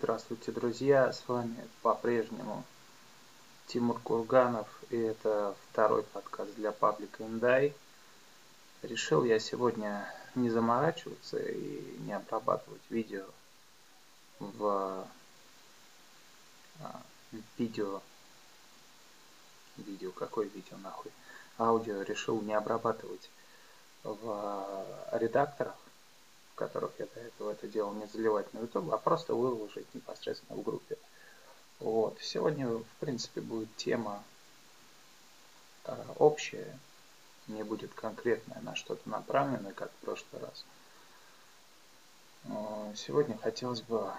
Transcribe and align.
Здравствуйте, 0.00 0.52
друзья! 0.52 1.12
С 1.12 1.26
вами 1.26 1.56
по-прежнему 1.82 2.62
Тимур 3.66 3.98
Курганов, 3.98 4.68
и 4.90 4.96
это 4.96 5.56
второй 5.68 6.04
подкаст 6.04 6.54
для 6.54 6.70
паблика 6.70 7.24
Индай. 7.24 7.74
Решил 8.82 9.24
я 9.24 9.40
сегодня 9.40 10.08
не 10.36 10.50
заморачиваться 10.50 11.38
и 11.38 11.98
не 11.98 12.12
обрабатывать 12.12 12.80
видео 12.90 13.24
в 14.38 15.04
а, 16.80 17.02
видео 17.58 18.00
видео, 19.78 20.12
какое 20.12 20.46
видео 20.46 20.76
нахуй, 20.76 21.10
аудио 21.58 22.02
решил 22.02 22.40
не 22.40 22.54
обрабатывать 22.54 23.28
в 24.04 24.86
редакторах, 25.10 25.74
которых 26.58 26.90
я 26.98 27.06
до 27.06 27.20
этого 27.20 27.52
это 27.52 27.68
делал, 27.68 27.94
не 27.94 28.06
заливать 28.06 28.52
на 28.52 28.58
YouTube, 28.58 28.92
а 28.92 28.98
просто 28.98 29.34
выложить 29.34 29.86
непосредственно 29.94 30.58
в 30.58 30.64
группе. 30.64 30.98
Вот. 31.78 32.18
Сегодня, 32.20 32.68
в 32.68 32.84
принципе, 32.98 33.40
будет 33.40 33.74
тема 33.76 34.22
э, 35.84 35.94
общая, 36.18 36.76
не 37.46 37.62
будет 37.62 37.94
конкретная 37.94 38.60
на 38.60 38.74
что-то 38.74 39.08
направленное, 39.08 39.72
как 39.72 39.90
в 39.92 40.04
прошлый 40.04 40.42
раз. 40.42 40.64
Но 42.44 42.92
сегодня 42.96 43.38
хотелось 43.38 43.82
бы 43.82 44.12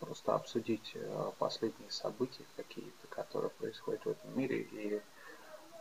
просто 0.00 0.34
обсудить 0.34 0.90
э, 0.94 1.32
последние 1.38 1.90
события 1.92 2.44
какие-то, 2.56 3.06
которые 3.08 3.50
происходят 3.50 4.04
в 4.04 4.10
этом 4.10 4.36
мире, 4.36 4.62
и 4.62 5.00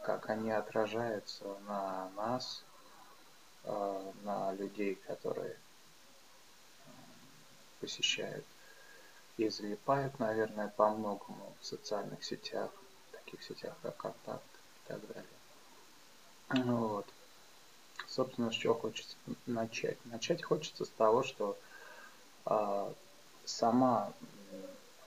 как 0.04 0.30
они 0.30 0.52
отражаются 0.52 1.46
на 1.68 2.10
нас, 2.16 2.64
э, 3.64 4.12
на 4.24 4.54
людей, 4.54 4.96
которые 5.08 5.58
посещают 7.90 8.46
и 9.38 9.50
залипают, 9.50 10.20
наверное, 10.20 10.68
по 10.68 10.90
многому 10.90 11.54
в 11.60 11.66
социальных 11.66 12.24
сетях, 12.24 12.70
таких 13.12 13.42
сетях, 13.44 13.74
как 13.82 13.98
Контакт 13.98 14.44
и 14.76 14.88
так 14.88 15.02
далее. 15.08 16.66
Вот. 16.68 17.06
Собственно, 18.08 18.52
с 18.52 18.56
чего 18.56 18.74
хочется 18.76 19.16
начать? 19.46 19.98
Начать 20.06 20.44
хочется 20.44 20.86
с 20.86 20.90
того, 20.90 21.24
что 21.24 21.58
э, 22.46 22.94
сама, 23.46 24.14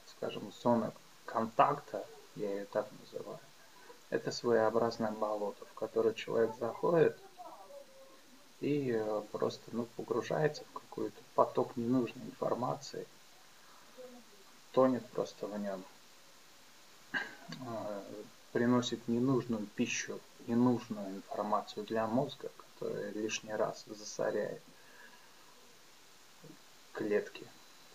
скажем, 0.07 0.53
зона 0.63 0.93
контакта, 1.25 2.07
я 2.37 2.51
ее 2.51 2.65
так 2.67 2.89
называю, 3.01 3.39
это 4.11 4.31
своеобразное 4.31 5.13
болото, 5.13 5.65
в 5.67 5.75
которое 5.75 6.15
человек 6.15 6.57
заходит– 6.59 7.17
и 8.63 8.93
э, 8.93 9.23
просто 9.33 9.63
ну, 9.73 9.87
погружается 9.97 10.63
в 10.65 10.73
какой-то 10.73 11.21
поток 11.35 11.77
ненужной 11.77 12.25
информации, 12.25 13.07
тонет 14.71 15.05
просто 15.11 15.49
в 15.49 15.59
нем, 15.59 15.85
э, 17.13 18.03
приносит 18.53 19.09
ненужную 19.09 19.67
пищу, 19.67 20.21
ненужную 20.47 21.17
информацию 21.17 21.85
для 21.85 22.07
мозга, 22.07 22.51
которая 22.57 23.11
лишний 23.11 23.53
раз 23.53 23.85
засоряет 23.87 24.63
клетки, 26.93 27.45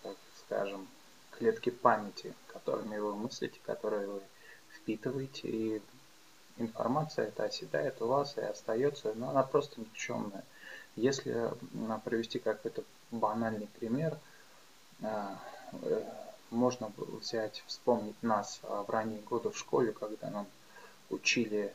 так 0.02 0.16
скажем, 0.40 0.86
клетки 1.30 1.70
памяти, 1.70 2.34
которыми 2.48 2.98
вы 2.98 3.16
мыслите, 3.16 3.58
которые 3.64 4.06
вы 4.06 4.22
впитываете, 4.76 5.48
и 5.48 5.82
информация 6.58 7.28
эта 7.28 7.44
оседает 7.44 8.02
у 8.02 8.06
вас 8.06 8.36
и 8.36 8.42
остается, 8.42 9.14
но 9.14 9.30
она 9.30 9.42
просто 9.44 9.80
никчемная. 9.80 10.44
Если 10.98 11.50
привести 12.04 12.38
какой-то 12.38 12.82
банальный 13.10 13.68
пример, 13.78 14.18
э, 15.00 15.28
э, 15.82 16.04
можно 16.50 16.90
взять, 16.96 17.62
вспомнить 17.66 18.20
нас 18.22 18.60
в 18.62 18.88
ранние 18.88 19.20
годы 19.20 19.50
в 19.50 19.58
школе, 19.58 19.92
когда 19.92 20.30
нам 20.30 20.46
учили, 21.10 21.72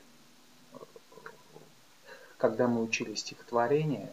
когда 2.38 2.68
мы 2.68 2.82
учили 2.82 3.14
стихотворение, 3.16 4.12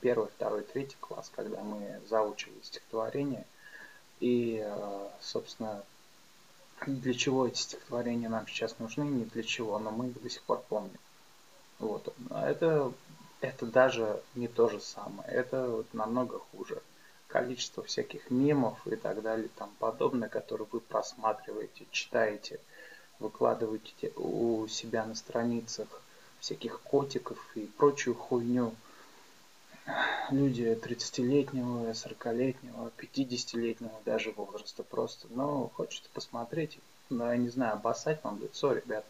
первый, 0.00 0.28
второй, 0.28 0.62
третий 0.62 0.96
класс, 1.00 1.30
когда 1.34 1.62
мы 1.62 2.00
заучили 2.08 2.54
стихотворение, 2.62 3.44
и, 4.20 4.62
э, 4.64 5.08
собственно, 5.20 5.82
для 6.86 7.14
чего 7.14 7.46
эти 7.46 7.58
стихотворения 7.58 8.28
нам 8.28 8.46
сейчас 8.46 8.78
нужны, 8.78 9.02
не 9.02 9.24
для 9.24 9.42
чего, 9.42 9.78
но 9.78 9.90
мы 9.90 10.08
их 10.08 10.22
до 10.22 10.30
сих 10.30 10.42
пор 10.42 10.62
помним. 10.68 10.98
Вот. 11.78 12.14
А 12.30 12.48
это 12.48 12.92
это 13.40 13.66
даже 13.66 14.20
не 14.34 14.48
то 14.48 14.68
же 14.68 14.80
самое, 14.80 15.28
это 15.28 15.68
вот 15.68 15.92
намного 15.94 16.38
хуже. 16.38 16.82
Количество 17.26 17.82
всяких 17.82 18.30
мемов 18.30 18.78
и 18.86 18.96
так 18.96 19.20
далее 19.20 19.48
тому 19.56 19.72
подобное, 19.78 20.28
которые 20.28 20.66
вы 20.70 20.80
просматриваете, 20.80 21.86
читаете, 21.90 22.58
выкладываете 23.18 24.12
у 24.16 24.66
себя 24.66 25.04
на 25.04 25.14
страницах 25.14 25.88
всяких 26.40 26.80
котиков 26.80 27.38
и 27.54 27.66
прочую 27.66 28.14
хуйню. 28.14 28.74
Люди 30.30 30.78
30-летнего, 30.82 31.90
40-летнего, 31.90 32.90
50-летнего 32.96 33.92
даже 34.04 34.30
возраста 34.32 34.82
просто. 34.82 35.26
Но 35.30 35.70
хочется 35.74 36.08
посмотреть, 36.12 36.78
но 37.10 37.30
я 37.30 37.36
не 37.36 37.48
знаю, 37.48 37.74
обоссать 37.74 38.22
вам 38.22 38.40
лицо, 38.40 38.72
ребят. 38.72 39.04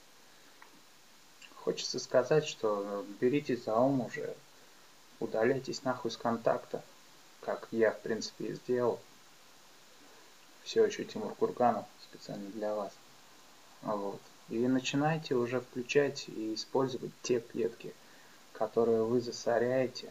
Хочется 1.69 1.99
сказать, 1.99 2.47
что 2.47 3.05
берите 3.21 3.55
за 3.55 3.77
ум 3.77 4.01
уже, 4.01 4.34
удаляйтесь 5.21 5.83
нахуй 5.83 6.11
с 6.11 6.17
контакта, 6.17 6.83
как 7.43 7.69
я, 7.73 7.91
в 7.91 8.01
принципе, 8.01 8.47
и 8.47 8.55
сделал. 8.55 8.99
Все 10.62 10.87
еще 10.87 11.05
Тимур 11.05 11.34
Курганов, 11.34 11.84
специально 12.05 12.49
для 12.53 12.75
вас. 12.75 12.95
Вот. 13.83 14.19
И 14.49 14.67
начинайте 14.67 15.34
уже 15.34 15.61
включать 15.61 16.31
и 16.31 16.55
использовать 16.55 17.12
те 17.21 17.39
клетки, 17.39 17.93
которые 18.55 19.05
вы 19.05 19.21
засоряете 19.21 20.11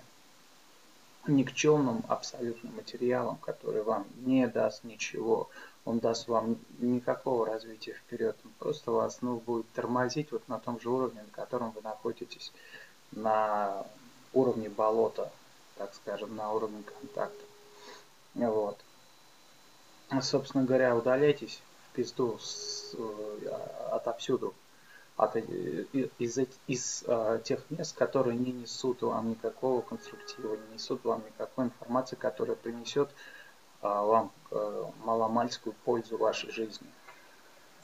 никчемным 1.28 2.04
абсолютно 2.08 2.72
материалом, 2.72 3.38
который 3.38 3.84
вам 3.84 4.06
не 4.26 4.48
даст 4.48 4.84
ничего, 4.84 5.50
он 5.86 6.00
даст 6.00 6.28
вам 6.28 6.58
никакого 6.80 7.46
развития 7.46 7.94
вперед, 7.94 8.36
он 8.44 8.52
просто 8.60 8.92
вас 8.92 9.20
ну, 9.22 9.38
будет 9.38 9.70
тормозить 9.72 10.32
вот 10.32 10.48
на 10.48 10.60
том 10.60 10.80
же 10.80 10.90
уровне, 10.90 11.22
на 11.22 11.32
котором 11.32 11.72
вы 11.72 11.82
находитесь, 11.82 12.52
на 13.12 13.86
уровне 14.34 14.70
болота, 14.70 15.32
так 15.78 15.94
скажем, 15.96 16.36
на 16.36 16.52
уровне 16.52 16.84
контакта. 16.84 17.44
Вот. 18.36 18.78
Собственно 20.22 20.64
говоря, 20.64 20.96
удаляйтесь 20.96 21.62
в 21.92 21.96
пизду 21.96 22.38
с, 22.40 22.94
э, 22.98 23.50
отовсюду, 23.92 24.54
от, 25.18 25.36
из, 25.36 26.40
из 26.68 27.04
э, 27.08 27.42
тех 27.44 27.60
мест, 27.72 27.98
которые 27.98 28.38
не 28.38 28.52
несут 28.52 29.02
вам 29.02 29.32
никакого 29.32 29.82
конструктива, 29.82 30.56
не 30.56 30.76
несут 30.76 31.04
вам 31.04 31.24
никакой 31.26 31.66
информации, 31.66 32.16
которая 32.16 32.56
принесет 32.56 33.10
а, 33.82 34.04
вам 34.04 34.32
э, 34.52 34.84
маломальскую 35.04 35.74
пользу 35.86 36.18
вашей 36.18 36.52
жизни. 36.52 36.88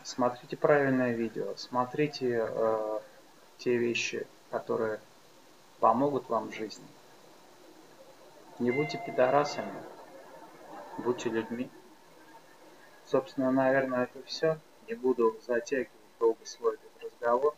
Смотрите 0.03 0.57
правильное 0.57 1.13
видео, 1.13 1.55
смотрите 1.55 2.47
э, 2.49 2.99
те 3.57 3.77
вещи, 3.77 4.27
которые 4.51 4.99
помогут 5.79 6.29
вам 6.29 6.51
в 6.51 6.53
жизни. 6.53 6.85
Не 8.59 8.69
будьте 8.69 9.01
пидорасами, 9.03 9.81
будьте 10.99 11.29
людьми. 11.29 11.69
Собственно, 13.05 13.51
наверное, 13.51 14.03
это 14.03 14.23
все. 14.27 14.59
Не 14.87 14.93
буду 14.93 15.35
затягивать 15.47 15.89
долго 16.19 16.45
свой 16.45 16.77
разговор. 17.23 17.55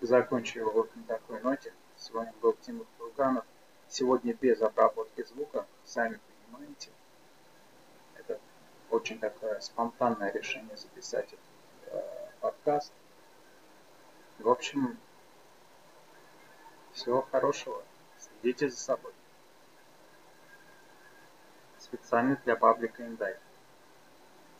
Закончу 0.00 0.60
его 0.60 0.70
вот 0.70 0.96
на 0.96 1.02
такой 1.04 1.40
ноте. 1.42 1.72
С 1.96 2.10
вами 2.10 2.32
был 2.40 2.54
Тимур 2.54 2.86
Курганов. 2.98 3.44
Сегодня 3.88 4.34
без 4.34 4.60
обработки 4.62 5.24
звука, 5.24 5.66
сами 5.84 6.20
понимаете. 6.46 6.90
Это 8.14 8.38
очень 8.90 9.18
такое 9.18 9.60
спонтанное 9.60 10.30
решение 10.32 10.76
записать 10.76 11.26
этот 11.26 11.40
э, 11.86 12.30
подкаст. 12.40 12.92
В 14.38 14.48
общем, 14.48 14.98
всего 16.92 17.22
хорошего. 17.22 17.82
Следите 18.18 18.70
за 18.70 18.76
собой. 18.76 19.12
Специально 21.78 22.36
для 22.44 22.56
паблика 22.56 23.04
Индай. 23.06 23.36